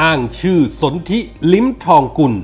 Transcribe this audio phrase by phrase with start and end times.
[0.00, 1.20] อ้างชื่อสนธิ
[1.52, 2.34] ลิ้มทองกุล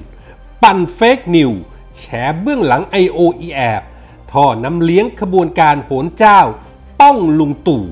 [0.63, 1.51] ปั่นเฟกนิว
[1.97, 2.03] แฉ
[2.41, 3.83] เบื้องหลัง IOE แอบ
[4.31, 6.41] ท่อน้ำเลี้ยงขบวนการโหนเจ้า
[7.01, 7.85] ป้องลุงตู่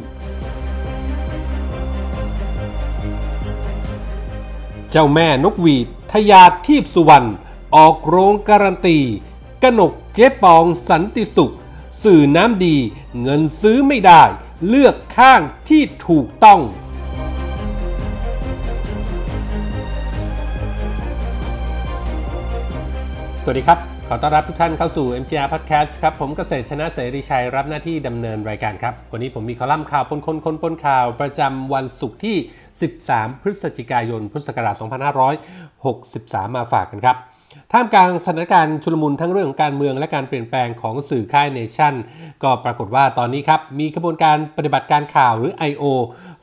[4.91, 7.29] เจ้าแม่นกหวีดทยาทีพสุวรรณ
[7.75, 8.99] ออกโรงการันตี
[9.63, 11.55] กนกเจ๊ปองสันติสุข
[12.03, 12.77] สื่อน้ำดี
[13.23, 14.23] เงินซื้อไม่ได้
[14.69, 16.61] เลือกข้างที่ถูกต้อง
[23.45, 23.79] สวัสดีครับ
[24.09, 32.37] ขอต้อนรับทุกท่านเข้าสู่ MGR Podcast ครับ ผมเกษตรชนะเสรีชัยรับหน้าที่ดำเนินรายการครับ วันนี้ผมมีคอลัมน์ข่าวปนคนคนปนข่าว ประจำวันศุกร์ที่
[32.89, 34.75] 13 พฤศจิกายน พุทธศักราช
[35.81, 37.17] 2563 มาฝากกันครับ
[37.73, 41.95] ท่ามกลางสถานการณ์ชุลมุนทั้งเรื่องของการเมืองและการเปลี่ยนแปลงของสื่อค่ายเนชั่น
[42.43, 45.85] ก็ปรากฏว่าตอนนี้ครับ มีกระบวนการปฏิบัติการข่าวหรือ I.O.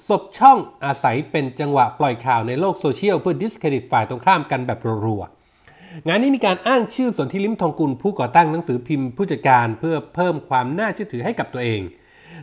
[0.07, 5.38] สบช่องอาศัยเป็นจังหวะปล่อยข่าวในโลกโซเชียลเพื่อดิสเครดิตฝ่ายตรงข้ามกันแบบรัวๆ
[6.07, 11.81] งานนี้มีการอ้างชื่อสนธิลิ้มทองกุลผู้ก่อตั้งหนังสือพิมพ์ผู้จัดการเพื่อเพิ่มความน่าเชื่อถือให้กับตัวเอง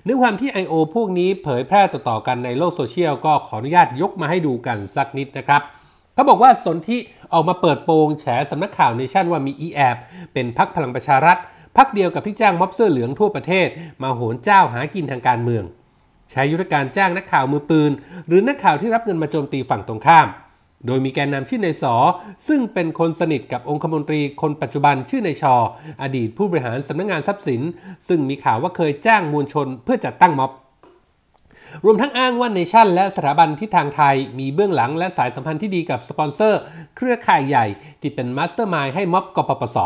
[0.04, 0.74] เนื้อความที่ I.O.
[0.94, 5.62] พวกนี้เผยแพร่ต่อๆกันในโลกโซเชียลก็ขออนุญาตยกมาให้ดูกันสักนิดนะครับ
[6.14, 6.98] เขาบอกว่าสนธิ
[7.32, 9.96] ออกมาเปิดโปงแฉสำนักข่าวเนชั่นว่ามีอีแอบ
[10.32, 11.38] เป็นพักพลังประชารัฐ
[11.76, 13.68] พักเดียวกับที่จ้างม็อบเสื้อเหลืองทั่วประเทศ
[14.02, 15.64] มาโหนเจ้าหากินทางการเมือง
[16.32, 17.90] ใช้ยุทธการจ้างนักข่าวมือปืน
[18.26, 20.26] หรือนักข่าวที่รับเงินมาโจมตีฝั่งตรงข้าม
[20.86, 21.94] โดยมีแกนนำชื่อในสอ
[22.48, 25.54] ซึ่งเป็นคนสนิทกับองคมนตรีคนปัจจุบันชื่อในชอ
[26.02, 27.60] อดีตผู้บริหารสำนักงงานทรัพย์สิน
[28.08, 30.52] ซึ่งมีข่าวว่าเคยจ้างมวลชนเพื่อจัดตั้งม็อบ
[31.84, 36.60] รวมทั้งอ้างว่าเนชั่นและสถาบันที่ทางไทย มีเบื้องหลังและสายสัมพันธ์ที่ดีกับสปอนเซอร์
[36.96, 37.66] เครือข่ายใหญ่
[38.00, 39.78] ที่เป็น mastermind ให้ม็อบกปปส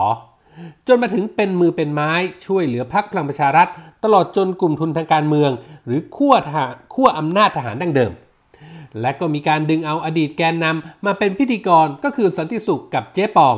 [0.88, 2.12] จนมาถึงเป็นมือเป็นไม้
[2.46, 3.68] ช่วยเหลือพรรคพลังประชารัฐ
[4.04, 5.50] ตลอดจนกลุ่มทุนทางการเมือง
[5.86, 8.12] หรือขั้วทหารขั้วอำนาจทหารดั้งเดิม
[9.00, 13.56] และก็มีการดึงเอาอดีตแกนนำมาเป็นพิธีกรก็คือสันติสุขกับเจ๊ปอง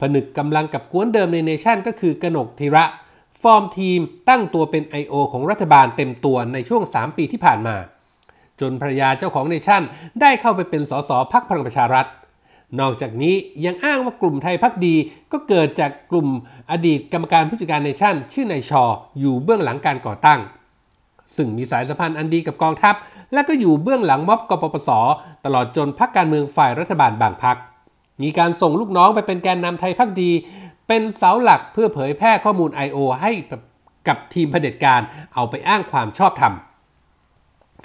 [0.00, 2.84] ผนึกกำลังกับก๊วนเดิมในเนชั่นก็คือกนกธีระ
[3.42, 5.14] ฟอร์มทีมตั้งตัวเป็น I.O.
[5.32, 7.76] ของรัฐบาลเต็มตัวในช่วง 3 ปีที่ผ่านมา
[8.60, 9.82] จนภรยาเจ้าของเนชั่น
[10.20, 12.06] ได้เข้าไปเป็นสสพักพลังประชารัฐ
[12.80, 14.94] นอกจากนี้ยังอ้างว่ากลุ่มไทยพักดี
[15.32, 16.28] ก็เกิดจากกลุ่ม
[16.70, 18.84] อดีตกรรมการผู้จัดการเนชั่น ชื่อนายชอ
[19.20, 20.40] อยู่เบื้องหลังการก่อตั้ง
[21.36, 22.94] ซึ่งมีสายสัมพันธ์อันดีกับกองทัพ
[23.32, 24.90] และก็อยู่เบื้องหลังม็อบกปปส
[25.44, 27.56] ตลอดจนพักการเมืองฝ่ายรัฐบาลบางพัก
[28.22, 30.30] มีการส่งลูกน้องไปเป็นแกนนำไทยพักดี
[30.88, 32.98] เป็นเสาหลักเพื่อเผยแพร่ข้อมูล I.O.
[33.22, 33.32] ให้
[34.08, 35.00] กับทีมเผด็จการ
[35.34, 36.54] เอาไปอ้างความชอบธรรม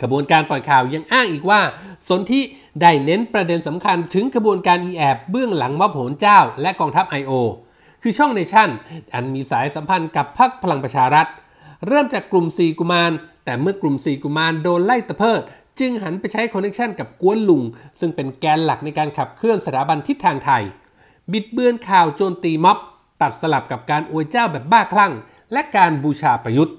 [0.02, 1.62] ขบวนการปล่อยข่าวยังอ้างอีกว่า
[2.08, 2.44] สนธิ
[2.82, 7.32] ได้เน้นประเด็นสำคัญถึงขบวนการอีแอบเบื้องหลังม็อบโหนเจ้า และกองทัพ I.O.
[8.02, 8.70] คือช่องเนชั่น
[9.14, 11.28] อันมีสายสัมพันธ์กับพรรคพลังประชารัฐ
[11.88, 13.12] เริ่มจากกลุ่มสี่กุมาร
[13.46, 15.42] แต่เมื่อกลุ่มสี่กุมารโดนไล่ตะเพิด
[15.80, 17.62] จึงหันไปใช้ connection กับก๊วนลุง
[18.00, 20.64] ซึ่งเป็นแกนหลักในการขับเคลื่อนสถาบันทิศทางไทย
[21.32, 22.78] บิดเบือนข่าวโจมตีม็อบ
[23.22, 25.14] ตัดสลับกับการอวยเจ้าแบบบ้าคลั่ง
[25.54, 26.76] และการบูชาประยุทธ์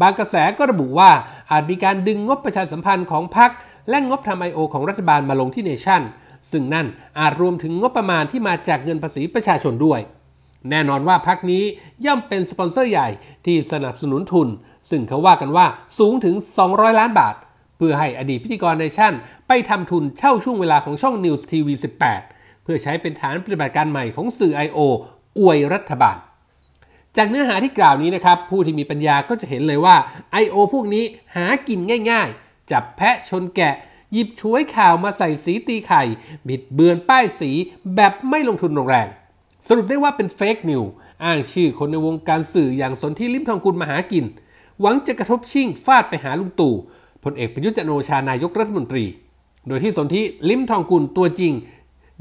[0.00, 1.10] บางกระแสก็ระบุว่า
[1.50, 3.50] อาจมีการดึงงบประชาสัมพันธ์ของพรรค
[3.88, 6.02] และงบทำไอโอของรัฐบาลมาลงที่เนชั่น
[6.52, 6.86] ซึ่งนั่น
[7.18, 10.00] อาจรวมถึงงบประมาณที่มาจากเงินภาษีประชาชนด้วย
[10.70, 11.64] แน่นอนว่าพรรคนี้
[12.04, 13.08] ย่อมเป็นสปอนเซอร์ใหญ่
[13.44, 14.48] ที่สนับสนุนทุน
[14.90, 15.66] ซึ่งเขาว่ากันว่า
[15.98, 16.34] สูงถึง
[16.66, 17.34] 200 ล้านบาท
[17.76, 19.12] เพื่อให้อดีตพิธีกรเนชั่น
[19.48, 21.68] ไปทำทุนเช่าช่วงเวลาของช่อง News TV
[22.16, 24.78] 18 เพื่อใช้เป็นฐานปฏิบัติการใหม่ของสื่อ I.O.
[25.38, 26.16] อวยรัฐบาล
[27.16, 29.96] จากเนื้อหาที่กล่าวนี้นะครับ ผู้ที่มีปัญญาก็จะเห็นเลยว่า
[30.42, 30.56] I.O.
[30.72, 31.04] พวกนี้
[31.36, 31.78] หากิน
[32.10, 33.74] ง่าย ๆ จับแพะชนแกะ
[34.12, 36.02] หยิบช่วยข่าวมาใส่สีตีไข่
[36.48, 37.50] บิดเบือนป้ายสี
[37.94, 39.08] แบบไม่ลงทุนลงแรง
[39.68, 40.82] สรุปได้ว่าเป็นเฟกนิว
[41.24, 44.24] อ้างชื่อคนในวงการสื่ออย่างสนที่ลิมทองกุลมาหากิน
[44.80, 46.74] หวังจะกระทบชิ่งฟาดไปหาลุงตู่
[47.24, 49.04] พลเอกประยุทธ์จันทร์โอชานายกรัฐมนตรี
[49.68, 51.52] โดยที่สนธิลิ้มทองกุลตัวจริง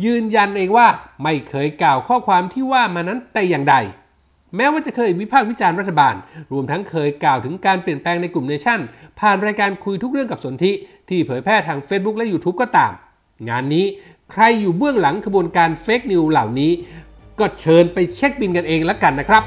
[0.05, 0.87] ยืนยันเองว่า
[1.23, 3.75] ไม่เคยกล่าวข้อความที่ว่ามานั้นแต่อย่างใด
[4.55, 6.15] แม้ว่าจะเคยวิพากษ์วิจารณ์รัฐบาล
[6.51, 8.79] รวมทั้งเคยกล่าวถึงการเปลี่ยนแปลงในกลุ่มเนชั่น
[9.19, 10.71] ผ่านรายการคุยทุกเรื่องกับสนธิ
[11.09, 12.91] ที่เผยแพร่ทาง Facebook และ YouTube ก็ตาม
[13.49, 13.85] งานนี้
[14.31, 16.71] ใครอยู่เบื้องหลังขบวนการ fake news เหล่านี้
[17.39, 19.43] ก็เชิญไปเช็คบิลกันเองแล้วกันนะครับ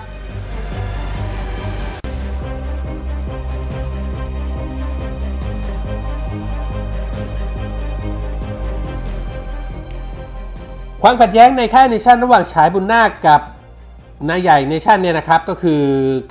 [11.02, 13.40] ความขัดแย้งในค่ายเนชั่นระหว่างฉายบุญนาคกับ
[14.28, 15.82] นายใหญ่เนชั่นเนี่ยนะครับก็คือ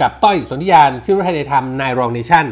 [0.01, 2.45] กับต้อยสนธิยานชื่อรัฐไทยธรรมนายรองเนชั่น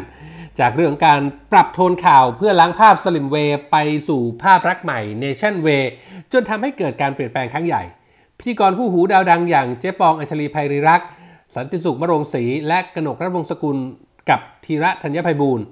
[0.60, 1.22] จากเรื่องการ
[1.52, 3.76] ปรับโทนข่าวเพื่อล้างภาพสลิมเวย์ไป
[4.08, 5.92] สู่ภาพรักใหม่เนชั่นเวย์
[6.32, 7.84] จนทำให้เกิดการเปลี่ยนแปลงครั้งใหญ่
[8.39, 11.07] พิธีกรผู้หูดาวดังอย่างเจ๊ปองอัญชลีภัยริรักษ์
[11.56, 13.77] สันติสุขมรงศรีและกนกรัฐวงศกุล
[14.30, 15.65] กับธีระธัญไพบูลย์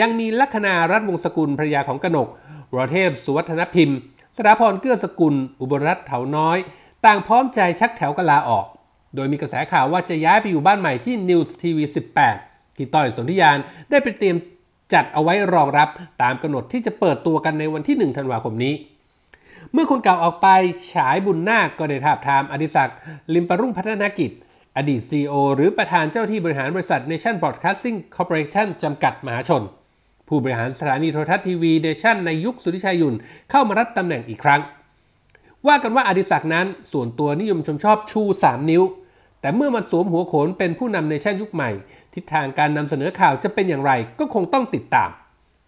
[0.00, 2.28] ยังมีลัคนารัฐวงศกุลภรยาของกนก
[2.74, 3.98] วรเทพสุวัฒนพิมพ์
[4.36, 6.58] สราพรเกื้อสกุล อุบลรัตน์เถาน้อย
[7.04, 8.66] ต่างพร้อมใจชักแถวกลาออก
[9.14, 11.78] โดยมีกระแสข่าวว่าจะย้ายไปอยู่บ้านใหม่ที่ News TV
[12.28, 13.58] 18 ที่ต้อยสนธิยาน
[13.90, 14.36] ได้ไปเตรียม
[14.92, 15.88] จัดเอาไว้รองรับ
[16.22, 18.74] ตามกำหนดที่จะเปิดตัวกันในวันที่ 1 ธันวาคมนี้
[19.72, 20.48] เมื่อคนเก่าออกไป
[20.94, 22.96] ฉายบุญนาคก็ได้ทาบทามอดิศักดิ์
[23.34, 24.30] ลิมปรุ่งพัฒนากิจ
[24.76, 29.62] อดีต CEO หรือประธานเจ้าที่บริหารบริษัท Nation Broadcasting Corporation จำกัดมหาชน
[30.28, 33.14] ผู้บริหารสถานีโทรทัศน์ทีวีเดชั่นในยุคสุทธิชัยยุน
[33.50, 34.60] เข้ามารับตำแหน่งอีกครั้ง
[35.66, 38.82] ว่ากันว่าอดิศักดิ์นั้นส่วนตัวนิยมชมชอบชู 3 นิ้ว
[39.40, 41.70] แต่เมื่อมาสวมหัวโขนเป็นผู้นำเนชั่นยุคใหม่
[42.14, 45.10] ทิศทางการนำเสนอข่าวจะเป็นอย่างไรก็คงต้องติดตาม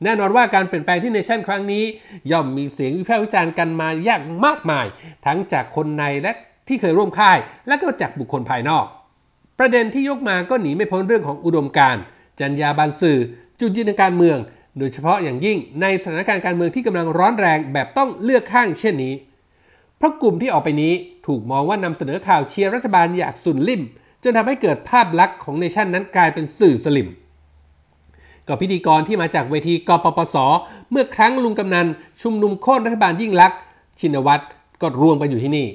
[0.05, 1.85] แน่นอนว่าการเปลี่ยนแปลงที่เนชั่นครั้งนี้
[2.31, 4.87] ย่อมมีเสียงวิพากษ์วิจารณ์กันมายากมากมาย
[5.27, 6.33] ทั้งจากคนในและ
[6.69, 8.85] ที่เคยร่วมค่าย และก็จากบุคคลภายนอก
[9.59, 11.97] ประเด็นที่ยกมาก็หนีไม่พ้นเรื่องของอุดมการ
[12.41, 13.19] จรรยาบรรณสื่อ
[13.61, 14.39] จุดยืนทางการเมือง
[14.79, 19.15] โดยเฉพาะอย่างยิ่งในสถานการณ์การเมืองที่กำลังร้อนแรงแบบต้องเลือกข้างเช่นนี้
[19.99, 20.93] เพราะกลุ่มที่ออกไปนี้
[21.27, 23.83] ถูกมองว่านำเสนอข่าวเชียร์รัฐบาลอยากสุนลิ่ม
[24.23, 27.09] จนทำให้เกิดภาพลักษณ์ของเนชั่นนั้นกลายเป็นสื่อสลิม
[28.49, 30.37] ก็พิธีกรที่มาจากเวทีกปปส
[30.91, 31.87] เมื่อครั้งลุงกำนัน
[32.23, 33.59] ชุมนุมโค่นรัฐบาลยิ่งลักษณ์
[34.01, 34.45] ชินวัตร
[34.81, 35.67] ก็รวมกันอยู่ที่นี่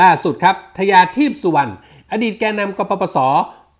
[0.00, 1.72] ล่าสุดครับทยาทีพสุวรรณ
[2.12, 3.18] อดีตแกนนำกปปส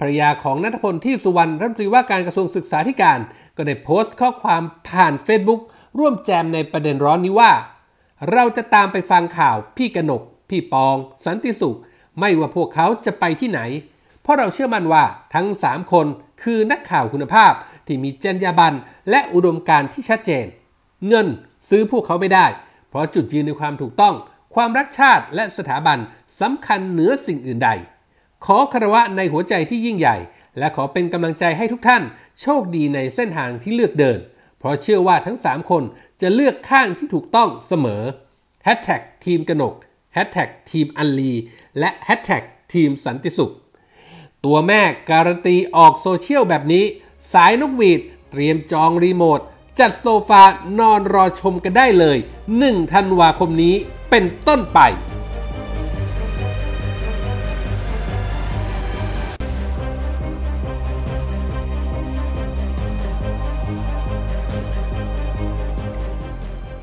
[0.00, 3.18] ภรรยาของนัทพลทีพสุวรรณรัฐมนตรีว่าการกระทรวงศึกษาธิการ
[3.56, 5.60] ก็ได้โพสต์ข้อความผ่าน Facebook
[5.98, 7.52] ร่วมแจมในประเด็นร้อนนี้ว่า
[8.32, 11.78] เราจะตามไปฟังข่าวพี่กนก พี่ปอง สันติสุข
[12.20, 13.60] ไม่ว่าพวกเขาจะไปที่ไหน
[14.22, 15.04] เพราะเราเชื่อมั่นว่า
[15.34, 16.06] ทั้ง 3 คน
[16.42, 17.52] คือนักข่าวคุณภาพ
[17.86, 18.76] ที่มีจรรยาบรรณ
[19.10, 20.46] และอุดมการณ์ที่ชัดเจน
[21.08, 21.26] เงิน
[21.68, 22.46] ซื้อพวกเขาไม่ได้
[22.88, 24.14] เพราะจุดยืนในความถูกต้อง
[24.54, 25.98] ความรักชาติและสถาบัน
[26.40, 27.70] สำคัญเหนือสิ่งอื่นใด
[28.44, 30.16] ขอคารวะในหัวใจที่ยิ่งใหญ่
[30.58, 32.02] และขอเป็นกำลังใจให้ทุกท่าน
[32.40, 34.18] โชคดีในเส้นทางที่เลือกเดิน
[34.58, 35.82] เพราะเชื่อว่าทั้ง 3 คน
[36.20, 38.02] จะเลือกข้างที่ถูกต้องเสมอ
[38.66, 39.74] h a ทีมกนก
[40.16, 41.32] Hashtag ทีมอันลี
[41.78, 42.38] และ h a
[42.74, 43.52] ทีมสันติสุข
[44.44, 44.80] ตัวแม่
[45.10, 46.84] การันตีออกโซเชียลแบบนี้
[47.32, 48.00] สายนกหวีด
[48.30, 49.40] เตรียมจองรีโมท
[49.78, 50.42] จัดโซฟา
[50.78, 52.18] นอนรอชมกันได้เลย
[52.56, 53.74] 1 ธันวาคมนี้
[54.10, 54.80] เป็นต้นไป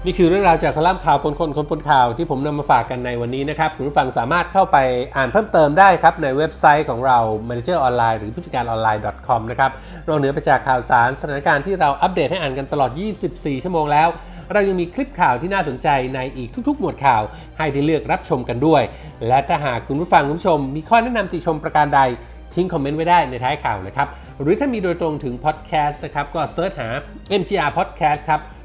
[0.05, 4.77] นี่คือเรื่องราวจากคอลัมน์ข่าวคนคนคนปนข่าวที่ผมนำมาฝากกันในวันนี้นะครับคุณผู้ฟังสามารถเข้าไป
[5.17, 7.17] อ่านเพิ่มเติมได้ครับในเว็บไซต์ของเรา
[7.49, 9.71] manager online หรือผู้จัดการออนไลน์ .com นะครับ
[10.07, 12.91] นอกเหนือไปจากข่าวสารสถานการณ์ที่เราอัปเดตให้อ่านกันตลอด
[13.27, 14.07] 24 ชั่วโมงแล้ว
[14.53, 17.21] เรายังมีคลิปข่าวที่น่าสนใจในอีกทุกๆ หมวดข่าว
[17.57, 18.83] ให้ได้เลือกรับชมกันด้วย
[19.27, 22.01] และถ้าหากคุณผู้ฟังคุณผู้ชม มีข้อแนะนำติชมประการใด
[22.53, 24.07] ทิ้งคอมเมนต์ไว้ได้ในท้ายข่าวนะครับ
[24.41, 26.89] หรือถ้ามีโดยตรงถึงพอดแคสต์นะครับก็ search หา
[27.41, 28.41] MGR Podcast ครับ